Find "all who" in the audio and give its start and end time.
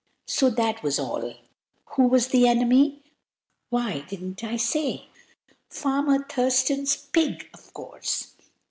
0.97-2.07